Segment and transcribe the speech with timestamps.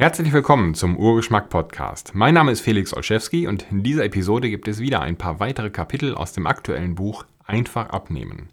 [0.00, 2.14] Herzlich willkommen zum Urgeschmack Podcast.
[2.14, 5.68] Mein Name ist Felix Olszewski und in dieser Episode gibt es wieder ein paar weitere
[5.68, 8.48] Kapitel aus dem aktuellen Buch Einfach abnehmen.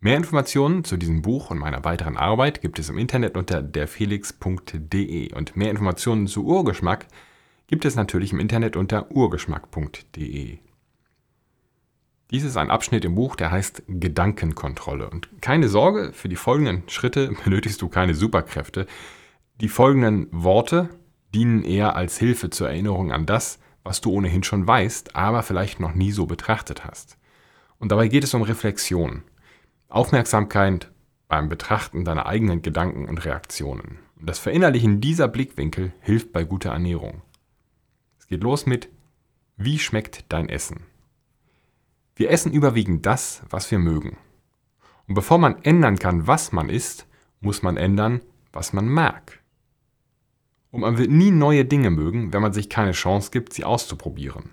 [0.00, 5.32] Mehr Informationen zu diesem Buch und meiner weiteren Arbeit gibt es im Internet unter derfelix.de
[5.32, 7.06] und mehr Informationen zu Urgeschmack
[7.68, 10.58] gibt es natürlich im Internet unter urgeschmack.de.
[12.32, 15.08] Dies ist ein Abschnitt im Buch, der heißt Gedankenkontrolle.
[15.08, 18.88] Und keine Sorge, für die folgenden Schritte benötigst du keine Superkräfte.
[19.60, 20.88] Die folgenden Worte
[21.34, 25.80] dienen eher als Hilfe zur Erinnerung an das, was du ohnehin schon weißt, aber vielleicht
[25.80, 27.18] noch nie so betrachtet hast.
[27.78, 29.22] Und dabei geht es um Reflexion,
[29.90, 30.90] Aufmerksamkeit
[31.28, 33.98] beim Betrachten deiner eigenen Gedanken und Reaktionen.
[34.18, 37.20] Und das Verinnerlichen dieser Blickwinkel hilft bei guter Ernährung.
[38.18, 38.88] Es geht los mit
[39.58, 40.84] Wie schmeckt dein Essen?
[42.16, 44.16] Wir essen überwiegend das, was wir mögen.
[45.06, 47.06] Und bevor man ändern kann, was man isst,
[47.40, 49.39] muss man ändern, was man mag.
[50.70, 54.50] Und man wird nie neue Dinge mögen, wenn man sich keine Chance gibt, sie auszuprobieren.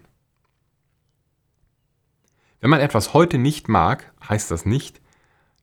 [2.59, 4.99] Wenn man etwas heute nicht mag, heißt das nicht,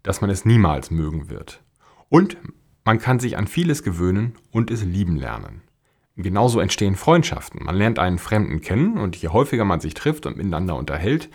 [0.02, 1.62] dass man es niemals mögen wird.
[2.08, 2.36] Und
[2.84, 5.62] man kann sich an vieles gewöhnen und es lieben lernen.
[6.16, 7.64] Genauso entstehen Freundschaften.
[7.64, 11.28] Man lernt einen Fremden kennen und je häufiger man sich trifft und miteinander unterhält,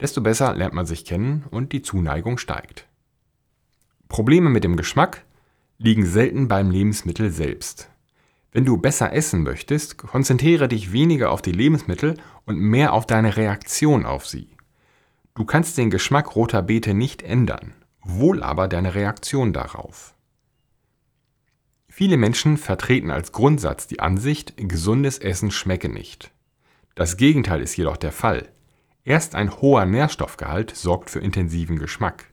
[0.00, 2.86] desto besser lernt man sich kennen und die Zuneigung steigt.
[4.08, 5.24] Probleme mit dem Geschmack
[5.78, 7.90] liegen selten beim Lebensmittel selbst.
[8.54, 12.14] Wenn du besser essen möchtest, konzentriere dich weniger auf die Lebensmittel
[12.46, 14.56] und mehr auf deine Reaktion auf sie.
[15.34, 17.74] Du kannst den Geschmack roter Beete nicht ändern,
[18.04, 20.14] wohl aber deine Reaktion darauf.
[21.88, 26.30] Viele Menschen vertreten als Grundsatz die Ansicht, gesundes Essen schmecke nicht.
[26.94, 28.48] Das Gegenteil ist jedoch der Fall.
[29.02, 32.26] Erst ein hoher Nährstoffgehalt sorgt für intensiven Geschmack.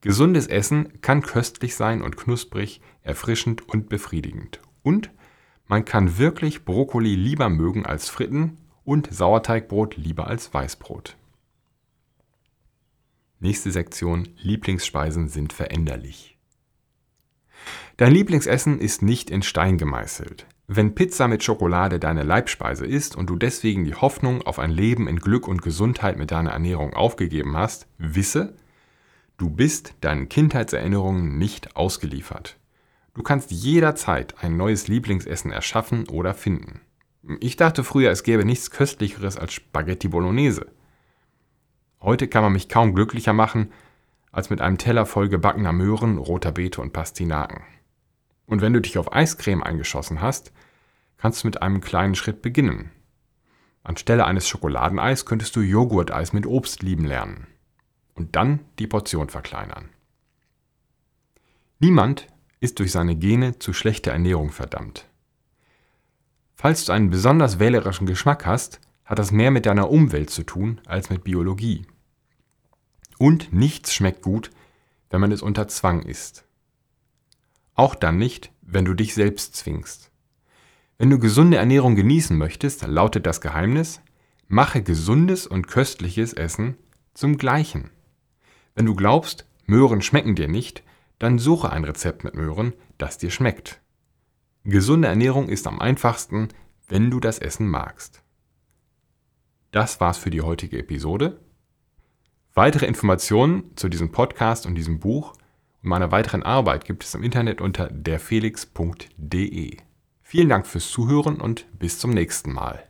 [0.00, 5.10] Gesundes Essen kann köstlich sein und knusprig, erfrischend und befriedigend und
[5.66, 11.16] man kann wirklich Brokkoli lieber mögen als Fritten und Sauerteigbrot lieber als Weißbrot.
[13.40, 16.38] Nächste Sektion Lieblingsspeisen sind veränderlich.
[17.96, 20.46] Dein Lieblingsessen ist nicht in Stein gemeißelt.
[20.66, 25.08] Wenn Pizza mit Schokolade deine Leibspeise ist und du deswegen die Hoffnung auf ein Leben
[25.08, 28.54] in Glück und Gesundheit mit deiner Ernährung aufgegeben hast, wisse,
[29.36, 32.56] du bist deinen Kindheitserinnerungen nicht ausgeliefert.
[33.14, 36.80] Du kannst jederzeit ein neues Lieblingsessen erschaffen oder finden.
[37.40, 40.66] Ich dachte früher, es gäbe nichts Köstlicheres als Spaghetti Bolognese.
[42.00, 43.72] Heute kann man mich kaum glücklicher machen
[44.30, 47.62] als mit einem Teller voll gebackener Möhren, roter Beete und Pastinaken.
[48.46, 50.52] Und wenn du dich auf Eiscreme eingeschossen hast,
[51.16, 52.90] kannst du mit einem kleinen Schritt beginnen.
[53.84, 57.46] Anstelle eines Schokoladeneis könntest du Joghurteis mit Obst lieben lernen.
[58.14, 59.88] Und dann die Portion verkleinern.
[61.78, 62.26] Niemand
[62.64, 65.06] ist durch seine Gene zu schlechter Ernährung verdammt.
[66.54, 70.80] Falls du einen besonders wählerischen Geschmack hast, hat das mehr mit deiner Umwelt zu tun
[70.86, 71.84] als mit Biologie.
[73.18, 74.50] Und nichts schmeckt gut,
[75.10, 76.46] wenn man es unter Zwang isst.
[77.74, 80.10] Auch dann nicht, wenn du dich selbst zwingst.
[80.96, 84.00] Wenn du gesunde Ernährung genießen möchtest, lautet das Geheimnis,
[84.48, 86.78] mache gesundes und köstliches Essen
[87.12, 87.90] zum gleichen.
[88.74, 90.82] Wenn du glaubst, Möhren schmecken dir nicht,
[91.18, 93.80] dann suche ein Rezept mit Möhren, das dir schmeckt.
[94.64, 96.48] Gesunde Ernährung ist am einfachsten,
[96.88, 98.22] wenn du das Essen magst.
[99.70, 101.40] Das war's für die heutige Episode.
[102.54, 105.32] Weitere Informationen zu diesem Podcast und diesem Buch
[105.82, 109.76] und meiner weiteren Arbeit gibt es im Internet unter derfelix.de.
[110.22, 112.88] Vielen Dank fürs Zuhören und bis zum nächsten Mal.